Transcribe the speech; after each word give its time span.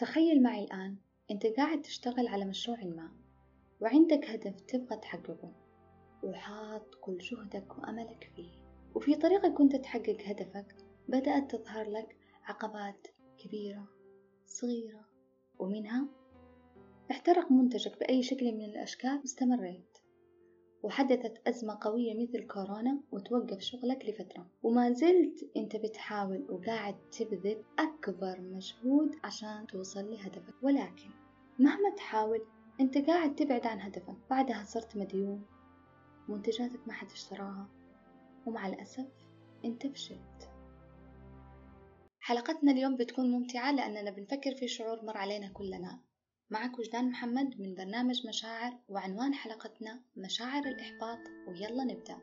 تخيل 0.00 0.42
معي 0.42 0.64
الآن 0.64 0.96
أنت 1.30 1.46
قاعد 1.46 1.82
تشتغل 1.82 2.28
على 2.28 2.44
مشروع 2.44 2.84
ما 2.84 3.10
وعندك 3.80 4.24
هدف 4.24 4.60
تبغى 4.60 4.96
تحققه 4.96 5.52
وحاط 6.22 6.94
كل 7.00 7.18
جهدك 7.18 7.78
وأملك 7.78 8.32
فيه. 8.36 8.50
وفي 8.94 9.14
طريقك 9.14 9.52
كنت 9.52 9.76
تحقق 9.76 10.16
هدفك 10.26 10.76
بدأت 11.08 11.56
تظهر 11.56 11.90
لك 11.90 12.16
عقبات 12.44 13.06
كبيرة 13.38 13.88
صغيرة 14.46 15.08
ومنها 15.58 16.08
احترق 17.10 17.52
منتجك 17.52 18.00
بأي 18.00 18.22
شكل 18.22 18.52
من 18.52 18.64
الأشكال 18.64 19.18
واستمريت 19.18 19.98
وحدثت 20.82 21.48
أزمة 21.48 21.78
قوية 21.80 22.22
مثل 22.22 22.46
كورونا 22.46 23.00
وتوقف 23.12 23.60
شغلك 23.60 24.04
لفترة. 24.04 24.46
وما 24.62 24.92
زلت 24.92 25.50
أنت 25.56 25.76
بتحاول 25.76 26.46
وقاعد 26.48 26.94
تبذل 27.10 27.62
أكبر 27.78 28.40
مجهود 28.40 29.10
عشان 29.24 29.66
توصل 29.66 30.10
لهدفك. 30.10 30.54
ولكن 30.62 31.10
مهما 31.58 31.90
تحاول 31.96 32.40
أنت 32.80 32.98
قاعد 32.98 33.34
تبعد 33.34 33.66
عن 33.66 33.80
هدفك. 33.80 34.16
بعدها 34.30 34.64
صرت 34.64 34.96
مديون 34.96 35.46
منتجاتك 36.28 36.88
ما 36.88 36.92
حد 36.92 37.10
اشتراها 37.10 37.68
ومع 38.46 38.66
الأسف 38.66 39.06
أنت 39.64 39.86
فشلت. 39.86 40.50
حلقتنا 42.20 42.72
اليوم 42.72 42.96
بتكون 42.96 43.30
ممتعة 43.30 43.72
لأننا 43.72 44.10
بنفكر 44.10 44.54
في 44.54 44.68
شعور 44.68 45.04
مر 45.04 45.16
علينا 45.16 45.48
كلنا. 45.48 46.09
معك 46.50 46.78
وجدان 46.78 47.10
محمد 47.10 47.60
من 47.60 47.74
برنامج 47.74 48.26
مشاعر 48.26 48.72
وعنوان 48.88 49.34
حلقتنا 49.34 50.00
مشاعر 50.16 50.62
الإحباط 50.64 51.18
ويلا 51.48 51.84
نبدأ. 51.84 52.18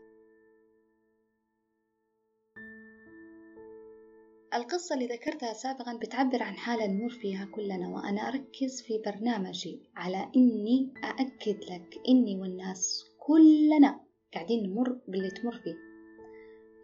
القصة 4.53 4.95
اللي 4.95 5.08
ذكرتها 5.08 5.53
سابقا 5.53 5.98
بتعبر 5.98 6.44
عن 6.44 6.55
حالة 6.55 6.88
نمر 6.88 7.09
فيها 7.09 7.45
كلنا 7.45 7.88
وأنا 7.90 8.22
أركز 8.27 8.81
في 8.81 9.02
برنامجي 9.05 9.90
على 9.95 10.31
إني 10.36 10.94
أأكد 11.03 11.64
لك 11.64 11.95
إني 12.09 12.36
والناس 12.36 13.06
كلنا 13.19 14.00
قاعدين 14.34 14.69
نمر 14.69 15.00
باللي 15.08 15.30
تمر 15.30 15.58
فيه. 15.58 15.75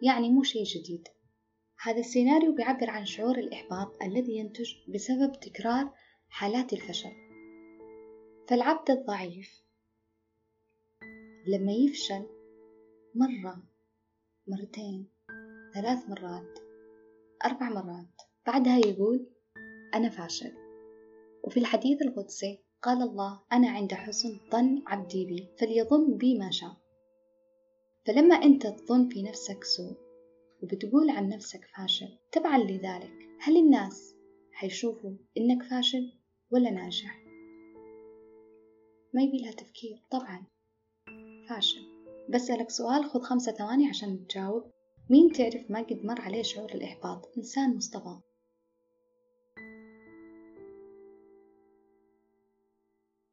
يعني 0.02 0.30
مو 0.30 0.42
شيء 0.42 0.64
جديد. 0.64 1.08
هذا 1.82 2.00
السيناريو 2.00 2.54
بيعبر 2.54 2.90
عن 2.90 3.06
شعور 3.06 3.38
الإحباط 3.38 4.02
الذي 4.02 4.36
ينتج 4.36 4.70
بسبب 4.94 5.32
تكرار 5.40 5.94
حالات 6.28 6.72
الفشل. 6.72 7.23
فالعبد 8.48 8.90
الضعيف 8.90 9.62
لما 11.46 11.72
يفشل 11.72 12.26
مرة 13.14 13.62
مرتين 14.48 15.08
ثلاث 15.74 16.08
مرات 16.08 16.58
أربع 17.44 17.68
مرات 17.68 18.22
بعدها 18.46 18.78
يقول 18.78 19.26
أنا 19.94 20.10
فاشل. 20.10 20.52
وفي 21.44 21.60
الحديث 21.60 22.02
القدسي 22.02 22.58
قال 22.82 23.02
الله 23.02 23.40
أنا 23.52 23.70
عند 23.70 23.94
حسن 23.94 24.40
ظن 24.52 24.82
عبدي 24.86 25.24
بي 25.26 25.48
فليظن 25.58 26.16
بي 26.16 26.38
ما 26.38 26.50
شاء. 26.50 26.76
فلما 28.06 28.34
أنت 28.34 28.66
تظن 28.66 29.08
في 29.08 29.22
نفسك 29.22 29.64
سوء 29.64 29.96
وبتقول 30.62 31.10
عن 31.10 31.28
نفسك 31.28 31.64
فاشل 31.76 32.18
تبعا 32.32 32.58
لذلك 32.58 33.28
هل 33.40 33.56
الناس 33.56 34.14
حيشوفوا 34.52 35.16
إنك 35.36 35.62
فاشل 35.62 36.12
ولا 36.50 36.70
ناجح؟ 36.70 37.23
ما 39.14 39.22
يبي 39.22 39.38
لها 39.38 39.52
تفكير 39.52 40.02
طبعا. 40.10 40.44
فاشل 41.48 41.80
بسألك 42.30 42.70
سؤال 42.70 43.04
خذ 43.04 43.20
خمسة 43.20 43.52
ثواني 43.52 43.88
عشان 43.88 44.26
تجاوب. 44.26 44.64
مين 45.10 45.32
تعرف 45.32 45.70
ما 45.70 45.82
قد 45.82 46.04
مر 46.04 46.20
عليه 46.20 46.42
شعور 46.42 46.70
الإحباط؟ 46.70 47.32
إنسان 47.36 47.76
مصطفى. 47.76 48.16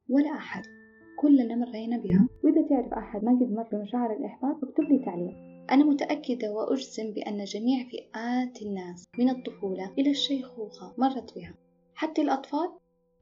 ولا 0.10 0.30
أحد. 0.30 0.64
كلنا 1.20 1.56
مرينا 1.56 1.98
بها. 1.98 2.28
وإذا 2.44 2.68
تعرف 2.70 2.94
أحد 2.94 3.24
ما 3.24 3.32
قد 3.32 3.52
مر 3.52 3.68
بمشاعر 3.72 4.16
الإحباط 4.18 4.64
اكتب 4.64 4.84
لي 4.84 5.06
تعليق. 5.06 5.36
أنا 5.72 5.84
متأكدة 5.84 6.52
وأجزم 6.52 7.12
بأن 7.12 7.44
جميع 7.44 7.90
فئات 7.90 8.62
الناس 8.62 9.06
من 9.20 9.30
الطفولة 9.30 9.94
إلى 9.98 10.10
الشيخوخة 10.10 10.94
مرت 10.98 11.36
بها. 11.36 11.56
حتى 11.96 12.22
الأطفال؟ 12.22 12.72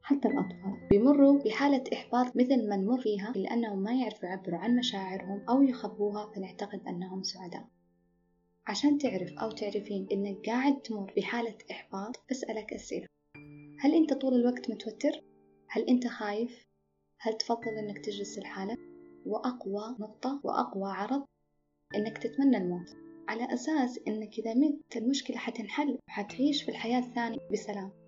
حتى 0.02 0.28
الأطفال 0.28 0.88
بيمروا 0.90 1.42
بحالة 1.42 1.84
إحباط 1.92 2.36
مثل 2.36 2.68
ما 2.68 2.76
نمر 2.76 3.00
فيها 3.00 3.32
لأنهم 3.36 3.78
ما 3.78 3.92
يعرفوا 3.92 4.28
يعبروا 4.28 4.58
عن 4.58 4.76
مشاعرهم 4.76 5.44
أو 5.48 5.62
يخبوها 5.62 6.32
فنعتقد 6.34 6.80
أنهم 6.88 7.22
سعداء 7.22 7.64
عشان 8.66 8.98
تعرف 8.98 9.32
أو 9.32 9.50
تعرفين 9.50 10.06
إنك 10.12 10.46
قاعد 10.46 10.82
تمر 10.82 11.12
بحالة 11.16 11.54
إحباط 11.70 12.24
بسألك 12.30 12.72
أسئلة 12.72 13.06
هل 13.80 13.94
أنت 13.94 14.12
طول 14.12 14.34
الوقت 14.34 14.70
متوتر؟ 14.70 15.22
هل 15.68 15.82
أنت 15.82 16.06
خايف؟ 16.06 16.66
هل 17.18 17.32
تفضل 17.32 17.78
إنك 17.78 17.98
تجلس 17.98 18.38
لحالك؟ 18.38 18.78
وأقوى 19.26 19.96
نقطة 20.00 20.40
وأقوى 20.44 20.90
عرض 20.90 21.24
إنك 21.94 22.18
تتمنى 22.18 22.56
الموت 22.56 22.96
على 23.28 23.54
أساس 23.54 24.00
إنك 24.08 24.38
إذا 24.38 24.54
مت 24.54 24.96
المشكلة 24.96 25.36
حتنحل 25.36 25.98
وحتعيش 26.08 26.62
في 26.62 26.70
الحياة 26.70 26.98
الثانية 26.98 27.38
بسلام 27.52 27.99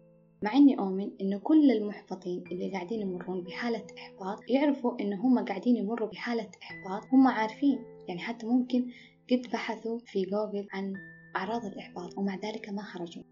مع 0.42 0.56
إني 0.56 0.78
أؤمن 0.78 1.10
إنه 1.20 1.38
كل 1.38 1.70
المحبطين 1.70 2.44
اللي 2.53 2.72
قاعدين 2.72 3.00
يمرون 3.00 3.41
بحالة 3.42 3.86
إحباط 3.98 4.38
يعرفوا 4.48 5.00
إنه 5.00 5.26
هم 5.26 5.44
قاعدين 5.44 5.76
يمروا 5.76 6.08
بحالة 6.08 6.50
إحباط 6.62 7.06
هم 7.12 7.26
عارفين. 7.28 7.78
يعني 8.08 8.20
حتى 8.20 8.47
ممكن 8.47 8.91
قد 9.31 9.42
بحثوا 9.52 9.98
في 10.06 10.22
جوجل 10.22 10.66
عن 10.72 10.94
أعراض 11.36 11.64
الإحباط 11.64 12.19
ومع 12.19 12.36
ذلك 12.36 12.69
ما 12.69 12.82
خرجوا. 12.82 13.22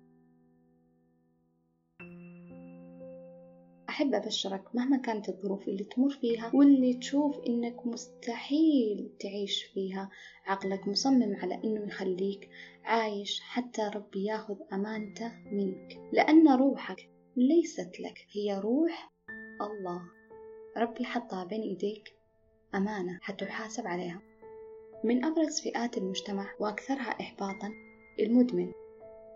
أحب 3.89 4.15
أبشرك 4.15 4.75
مهما 4.75 4.97
كانت 4.97 5.29
الظروف 5.29 5.69
اللي 5.69 5.85
تمر 5.85 6.11
فيها 6.11 6.51
واللي 6.55 6.95
تشوف 6.95 7.39
إنك 7.49 7.87
مستحيل 7.87 9.11
تعيش 9.21 9.63
فيها. 9.63 10.11
عقلك 10.47 10.89
مصمم 10.89 11.37
على 11.37 11.55
إنه 11.65 11.87
يخليك 11.87 12.49
عايش 12.85 13.41
حتى 13.41 13.91
ربي 13.95 14.25
ياخذ 14.25 14.57
أمانته 14.73 15.33
منك 15.53 16.01
لأن 16.13 16.49
روحك 16.49 17.11
ليست 17.37 18.01
لك 18.01 18.27
هي 18.33 18.59
روح 18.59 19.13
الله. 19.61 20.03
ربي 20.77 21.05
حطها 21.05 21.45
بين 21.45 21.61
إيديك 21.61 22.15
أمانة 22.75 23.19
حتحاسب 23.23 23.87
عليها. 23.87 24.23
من 25.05 25.25
أبرز 25.25 25.61
فئات 25.61 25.99
المجتمع 25.99 26.55
وأكثرها 26.61 27.21
إحباطا 27.21 27.73
المدمن. 28.21 28.73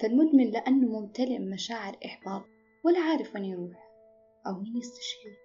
فالمدمن 0.03 0.51
لأنه 0.51 1.01
ممتلئ 1.01 1.39
مشاعر 1.39 1.97
إحباط 2.05 2.45
ولا 2.85 3.01
عارف 3.01 3.35
وين 3.35 3.45
يروح 3.45 3.89
أو 4.47 4.53
مين 4.61 4.77
يستشير. 4.77 5.44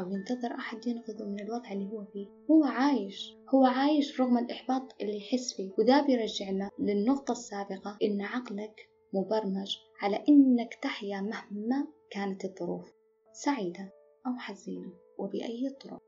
أو 0.00 0.10
ينتظر 0.12 0.54
أحد 0.54 0.86
ينقذه 0.86 1.24
من 1.24 1.40
الوضع 1.40 1.72
اللي 1.72 1.90
هو 1.92 2.04
فيه. 2.04 2.26
هو 2.50 2.64
عايش 2.64 3.36
هو 3.54 3.64
عايش 3.64 4.20
رغم 4.20 4.38
الإحباط 4.38 4.94
اللي 5.00 5.16
يحس 5.16 5.52
فيه. 5.52 5.70
وده 5.78 6.06
بيرجعنا 6.06 6.70
للنقطة 6.78 7.32
السابقة 7.32 7.98
إن 8.02 8.20
عقلك 8.20 8.88
مبرمج 9.14 9.76
على 10.00 10.24
إنك 10.28 10.74
تحيا 10.74 11.20
مهما 11.20 11.86
كانت 12.10 12.44
الظروف 12.44 12.92
سعيدة 13.32 13.92
أو 14.26 14.38
حزينة 14.38 14.92
وبأي 15.18 15.76
طرق. 15.80 16.02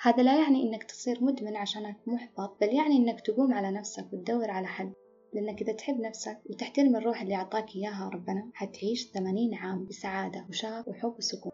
هذا 0.00 0.22
لا 0.22 0.42
يعني 0.42 0.62
إنك 0.62 0.82
تصير 0.82 1.24
مدمن 1.24 1.56
عشانك 1.56 1.96
محبط 2.06 2.60
بل 2.60 2.74
يعني 2.74 2.96
إنك 2.96 3.20
تقوم 3.20 3.54
على 3.54 3.70
نفسك 3.70 4.12
وتدور 4.12 4.50
على 4.50 4.66
حل. 4.66 4.92
لأنك 5.32 5.62
إذا 5.62 5.72
تحب 5.72 6.00
نفسك 6.00 6.38
وتحترم 6.50 6.96
الروح 6.96 7.22
اللي 7.22 7.34
أعطاك 7.34 7.76
إياها 7.76 8.10
ربنا 8.14 8.50
حتعيش 8.54 9.10
ثمانين 9.10 9.54
عام 9.54 9.86
بسعادة 9.86 10.46
وشغف 10.48 10.88
وحب 10.88 11.14
وسكون. 11.18 11.52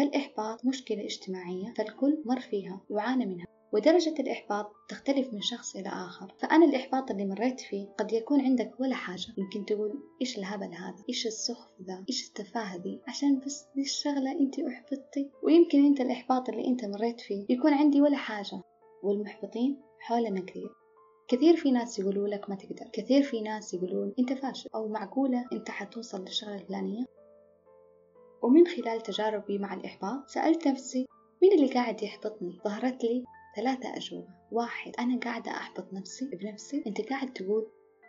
فالإحباط 0.00 0.64
مشكلة 0.64 1.04
اجتماعية 1.04 1.74
فالكل 1.76 2.22
مر 2.24 2.40
فيها 2.40 2.80
وعانى 2.90 3.26
منها 3.26 3.46
ودرجة 3.72 4.14
الإحباط 4.20 4.72
تختلف 4.88 5.34
من 5.34 5.40
شخص 5.40 5.76
إلى 5.76 5.88
آخر. 5.88 6.34
فأنا 6.38 6.64
الإحباط 6.64 7.10
اللي 7.10 7.26
مريت 7.26 7.60
فيه 7.60 7.86
قد 7.98 8.12
يكون 8.12 8.40
عندك 8.40 8.80
ولا 8.80 8.94
حاجة. 8.94 9.26
يمكن 9.38 9.64
تقول 9.66 10.02
إيش 10.20 10.38
الهبل 10.38 10.74
هذا؟ 10.74 11.04
إيش 11.08 11.26
السخف 11.26 11.68
ذا؟ 11.82 12.04
إيش 12.08 12.28
التفاهة 12.28 12.76
ذي 12.76 13.00
عشان 13.08 13.40
بس 13.40 13.64
دي 13.74 13.82
الشغلة 13.82 14.32
أنت 14.32 14.58
أحبطتي. 14.58 15.30
ويمكن 15.42 15.84
أنت 15.84 16.00
الإحباط 16.00 16.48
اللي 16.48 16.66
أنت 16.66 16.84
مريت 16.84 17.20
فيه 17.20 17.46
يكون 17.48 17.74
عندي 17.74 18.00
ولا 18.00 18.16
حاجة. 18.16 18.62
والمحبطين 19.02 19.80
حولنا 19.98 20.40
كثير. 20.40 20.70
كثير 21.28 21.56
في 21.56 21.70
ناس 21.70 21.98
يقولوا 21.98 22.28
لك 22.28 22.50
ما 22.50 22.56
تقدر. 22.56 22.90
كثير 22.92 23.22
في 23.22 23.40
ناس 23.40 23.74
يقولون 23.74 24.14
أنت 24.18 24.32
فاشل. 24.32 24.70
أو 24.74 24.88
معقولة 24.88 25.46
أنت 25.52 25.70
حتوصل 25.70 26.20
للشغلة 26.20 26.54
الفلانية؟ 26.54 27.04
ومن 28.42 28.66
خلال 28.66 29.00
تجاربي 29.00 29.58
مع 29.58 29.74
الإحباط 29.74 30.28
سألت 30.28 30.68
نفسي 30.68 31.06
مين 31.42 31.52
اللي 31.52 31.74
قاعد 31.74 32.02
يحبطني؟ 32.02 32.58
ظهرت 32.64 33.04
لي 33.04 33.24
ثلاثة 33.56 33.96
أجوبة. 33.96 34.28
واحد 34.52 34.92
أنا 34.98 35.20
قاعدة 35.20 35.50
أحبط 35.50 35.92
نفسي 35.92 36.30
بنفسي. 36.32 36.82
أنت 36.86 37.00
قاعد 37.00 37.32
تقول 37.32 37.66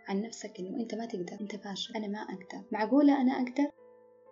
عن 0.07 0.22
نفسك 0.22 0.60
إنه 0.60 0.80
أنت 0.80 0.95
ما 0.95 1.06
تقدر 1.06 1.38
أنت 1.42 1.56
فاشل 1.56 1.95
أنا 1.95 2.07
ما 2.07 2.19
أقدر. 2.19 2.68
معقولة 2.72 3.22
أنا 3.22 3.31
أقدر؟ 3.31 3.72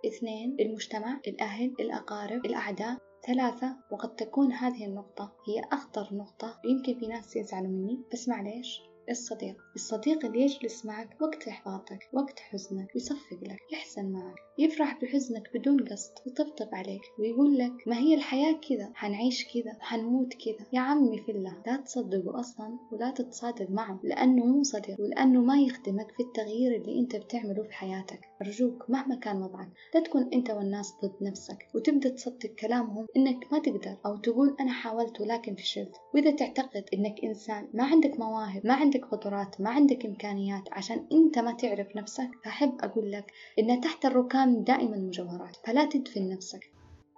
اثنين 0.05 0.57
المجتمع 0.59 1.19
الأهل 1.27 1.75
الأقارب 1.79 2.45
الأعداء. 2.45 2.97
ثلاثة 3.27 3.75
وقد 3.91 4.15
تكون 4.15 4.51
هذه 4.51 4.85
النقطة 4.85 5.33
هي 5.47 5.61
أخطر 5.71 6.09
نقطة 6.11 6.61
يمكن 6.65 6.99
في 6.99 7.07
ناس 7.07 7.35
يزعلوا 7.35 7.71
مني 7.71 7.99
بس 8.13 8.29
معليش. 8.29 8.81
الصديق. 9.09 9.55
الصديق 9.75 10.25
اللي 10.25 10.41
يجلس 10.41 10.85
معك 10.85 11.21
وقت 11.21 11.47
إحباطك 11.47 12.09
وقت 12.13 12.39
حزنك 12.39 12.87
ويصفق 12.95 13.39
لك 13.41 13.59
يحزن 13.71 14.11
معك. 14.11 14.35
يفرح 14.57 15.01
بحزنك 15.01 15.49
بدون 15.53 15.87
قصد 15.87 16.11
يطبطب 16.25 16.69
عليك 16.75 17.01
ويقول 17.19 17.57
لك 17.57 17.87
ما 17.87 17.97
هي 17.97 18.15
الحياة 18.15 18.53
كذا؟ 18.69 18.91
حنعيش 18.93 19.45
كذا؟ 19.53 19.77
حنموت 19.79 20.33
كذا؟ 20.33 20.67
يا 20.73 20.79
عمي 20.79 21.17
في 21.17 21.31
الله 21.31 21.63
لا 21.67 21.77
تصدقه 21.77 22.39
أصلا 22.39 22.77
ولا 22.91 23.11
تتصادق 23.11 23.69
معه 23.69 23.99
لأنه 24.03 24.45
مو 24.45 24.63
صديق 24.63 25.01
ولأنه 25.01 25.41
ما 25.41 25.61
يخدمك 25.61 26.11
في 26.11 26.23
التغيير 26.23 26.75
اللي 26.75 26.99
أنت 26.99 27.15
بتعمله 27.15 27.63
في 27.63 27.73
حياتك. 27.73 28.28
أرجوك 28.41 28.89
مهما 28.89 29.15
كان 29.15 29.41
وضعك. 29.41 29.69
لا 29.95 30.01
تكون 30.01 30.29
أنت 30.33 30.49
والناس 30.49 30.93
ضد 31.03 31.23
نفسك 31.23 31.67
وتبدأ 31.75 32.09
تصدق 32.09 32.49
كلامهم 32.49 33.07
إنك 33.17 33.53
ما 33.53 33.59
تقدر 33.59 33.97
أو 34.05 34.17
تقول 34.17 34.55
أنا 34.59 34.71
حاولت 34.71 35.21
ولكن 35.21 35.55
فشلت. 35.55 35.95
وإذا 36.13 36.31
تعتقد 36.31 36.85
إنك 36.93 37.23
إنسان 37.23 37.67
ما 37.73 37.83
عندك 37.83 38.19
مواهب 38.19 38.65
ما 38.65 38.73
عندك 38.73 39.05
قدرات 39.05 39.61
ما 39.61 39.69
عندك 39.69 40.05
إمكانيات 40.05 40.63
عشان 40.71 41.05
أنت 41.11 41.39
ما 41.39 41.53
تعرف 41.53 41.95
نفسك 41.95 42.29
فأحب 42.43 42.77
أقول 42.79 43.11
لك 43.11 43.31
إن 43.59 43.81
تحت 43.81 44.05
الركام 44.05 44.63
دائما 44.63 44.97
مجوهرات 44.97 45.57
فلا 45.65 45.85
تدفن 45.85 46.29
نفسك. 46.29 46.71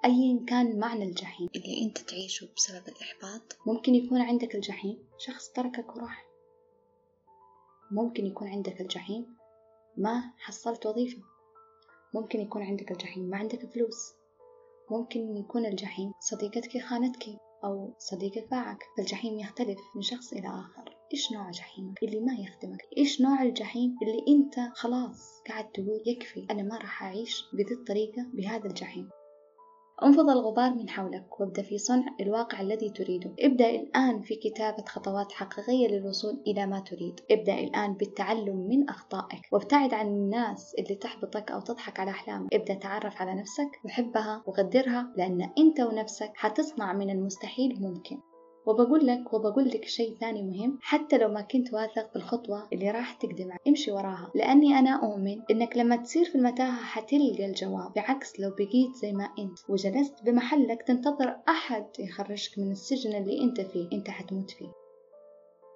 أيا 0.06 0.45
كان 0.47 0.79
معنى 0.79 1.03
الجحيم. 1.03 1.50
اللي 1.56 1.81
أنت 1.85 1.97
تعيشه 1.97 2.47
بسبب 2.57 2.83
الإحباط 2.88 3.57
ممكن 3.68 3.95
يكون 3.95 4.21
عندك 4.21 4.56
الجحيم. 4.56 4.97
شخص 5.18 5.50
تركك 5.50 5.95
وراح. 5.95 6.25
ممكن 7.91 8.25
يكون 8.25 8.47
عندك 8.47 8.81
الجحيم. 8.81 9.41
ما 9.98 10.34
حصلت 10.38 10.86
وظيفة. 10.86 11.22
ممكن 12.14 12.40
يكون 12.40 12.64
عندك 12.64 12.92
الجحيم 12.92 13.24
ما 13.24 13.38
عندك 13.38 13.66
فلوس 13.66 14.14
ممكن 14.92 15.38
يكون 15.38 15.66
الجحيم 15.66 16.14
صديقتك 16.20 16.78
خانتك 16.78 17.26
أو 17.64 17.94
صديقك 18.00 18.50
باعك. 18.52 18.84
فالجحيم 18.98 19.40
يختلف 19.40 19.80
من 19.96 20.02
شخص 20.02 20.34
إلى 20.34 20.48
آخر. 20.48 20.96
إيش 21.14 21.32
نوع 21.32 21.52
جحيمك؟ 21.52 22.04
اللي 22.04 22.20
ما 22.20 22.34
يخدمك. 22.34 22.82
إيش 22.98 23.22
نوع 23.22 23.44
الجحيم 23.44 23.96
اللي 24.02 24.26
أنت 24.28 24.76
خلاص 24.76 25.42
قاعد 25.48 25.72
تقول 25.72 26.04
يكفي؟ 26.06 26.48
أنا 26.52 26.64
ما 26.64 26.78
راح 26.78 27.04
أعيش 27.04 27.44
بذي 27.54 27.74
الطريقة 27.74 28.26
بهذا 28.34 28.66
الجحيم. 28.66 29.10
انفض 30.03 30.30
الغبار 30.30 30.74
من 30.74 30.89
حولك 30.89 31.39
وابدأ 31.39 31.62
في 31.62 31.77
صنع 31.77 32.06
الواقع 32.19 32.62
الذي 32.62 32.89
تريده. 32.89 33.31
ابدأ 33.39 33.69
الآن 33.69 34.21
في 34.21 34.36
كتابة 34.36 34.83
خطوات 34.88 35.31
حقيقية 35.31 35.88
للوصول 35.88 36.42
إلى 36.48 36.65
ما 36.65 36.80
تريد. 36.80 37.19
ابدأ 37.31 37.59
الآن 37.59 37.94
بالتعلم 37.94 38.68
من 38.68 38.89
أخطائك 38.89 39.42
وابتعد 39.51 39.94
عن 39.94 40.07
الناس 40.07 40.75
اللي 40.80 40.95
تحبطك 40.95 41.51
أو 41.51 41.59
تضحك 41.59 42.00
على 42.00 42.12
أحلامك. 42.12 42.53
ابدأ 42.53 42.74
تعرف 42.74 43.21
على 43.21 43.33
نفسك 43.33 43.80
وحبها 43.86 44.44
وقدرها 44.45 45.13
لأن 45.18 45.50
أنت 45.57 45.80
ونفسك 45.80 46.31
حتصنع 46.36 46.94
من 46.94 47.09
المستحيل 47.09 47.81
ممكن. 47.81 48.31
وبقول 48.66 49.08
لك 49.08 49.34
وبقول 49.34 49.68
لك 49.68 49.86
شيء 49.86 50.18
ثاني 50.19 50.44
مهم. 50.44 50.78
حتى 50.81 51.18
لو 51.18 51.28
ما 51.28 51.42
كنت 51.42 51.74
واثق 51.74 52.13
بالخطوة 52.13 52.68
اللي 52.74 52.92
راح 52.92 53.13
تقدم 53.13 53.50
امشي 53.68 53.92
وراها. 53.92 54.31
لأني 54.36 54.80
أنا 54.80 54.92
أؤمن 55.04 55.42
إنك 55.52 55.78
لما 55.78 55.96
تصير 55.96 56.25
في 56.25 56.36
المتاهة 56.36 56.84
حتلقى 56.84 57.46
الجواب. 57.46 57.94
بعكس 57.96 58.40
لو 58.40 58.50
بقيت 58.50 58.96
زي 59.02 59.12
ما 59.13 59.30
أنت 59.40 59.60
وجلست 59.69 60.24
بمحلك 60.25 60.81
تنتظر 60.81 61.38
أحد 61.50 61.86
يخرجك 62.00 62.60
من 62.60 62.72
السجن 62.72 63.16
اللي 63.16 63.44
أنت 63.44 63.62
فيه. 63.62 63.90
أنت 63.94 64.10
حتموت 64.10 64.52
فيه. 64.52 64.81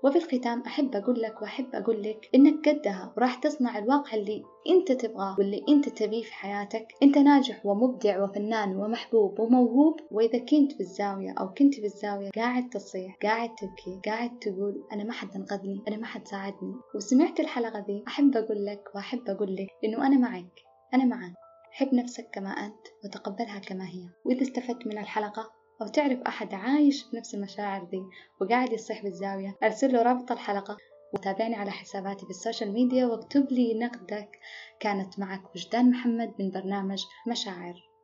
وفي 0.03 0.17
الختام 0.17 0.61
أحب 0.61 0.95
أقول 0.95 1.21
لك 1.21 1.41
وأحب 1.41 1.65
أقول 1.73 2.03
لك 2.03 2.29
إنك 2.35 2.69
قدها 2.69 3.13
وراح 3.17 3.35
تصنع 3.35 3.77
الواقع 3.77 4.13
اللي 4.13 4.43
أنت 4.69 4.91
تبغاه 4.91 5.35
واللي 5.39 5.65
أنت 5.69 5.89
تبيه 5.89 6.23
في 6.23 6.33
حياتك. 6.33 6.87
أنت 7.03 7.17
ناجح 7.17 7.65
ومبدع 7.65 8.23
وفنان 8.23 8.75
ومحبوب 8.75 9.39
وموهوب 9.39 9.99
وإذا 10.11 10.39
كنت 10.39 10.71
في 10.71 10.79
الزاوية 10.79 11.35
أو 11.39 11.53
كنت 11.53 11.75
في 11.75 11.85
الزاوية 11.85 12.29
قاعد 12.29 12.69
تصيح 12.69 13.17
قاعد 13.23 13.49
تبكي 13.55 14.01
قاعد 14.05 14.39
تقول 14.39 14.83
أنا 14.93 15.03
ما 15.03 15.11
حد 15.11 15.35
أنقذني 15.35 15.81
أنا 15.87 15.97
ما 15.97 16.05
حد 16.05 16.27
ساعدني. 16.27 16.73
وسمعت 16.95 17.39
الحلقة 17.39 17.79
ذي 17.87 18.03
أحب 18.07 18.37
أقول 18.37 18.65
لك 18.65 18.83
وأحب 18.95 19.29
أقول 19.29 19.55
لك 19.55 19.67
إنه 19.83 20.07
أنا 20.07 20.17
معك 20.17 20.61
أنا 20.93 21.05
معك. 21.05 21.33
حب 21.71 21.93
نفسك 21.93 22.29
كما 22.33 22.49
أنت 22.49 22.87
وتقبلها 23.05 23.59
كما 23.59 23.87
هي. 23.87 24.09
وإذا 24.25 24.41
استفدت 24.41 24.87
من 24.87 24.97
الحلقة 24.97 25.51
أو 25.81 25.87
تعرف 25.87 26.19
أحد 26.19 26.53
عايش 26.53 27.05
بنفس 27.11 27.35
المشاعر 27.35 27.83
دي 27.83 28.01
وقاعد 28.41 28.73
يصيح 28.73 29.03
بالزاوية 29.03 29.55
أرسل 29.63 29.93
له 29.93 30.01
رابط 30.01 30.31
الحلقة 30.31 30.77
وتابعني 31.13 31.55
على 31.55 31.71
حساباتي 31.71 32.25
في 32.25 32.29
ال 32.29 32.35
social 32.35 32.71
media 32.73 33.05
واكتب 33.05 33.51
لي 33.51 33.79
نقدك 33.79 34.39
كانت 34.79 35.19
معك 35.19 35.55
وجدان 35.55 35.89
محمد 35.89 36.33
من 36.39 36.51
برنامج 36.51 37.03
مشاعر. 37.27 37.94